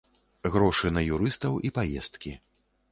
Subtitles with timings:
[0.55, 2.39] Грошы на юрыстаў і паездкі.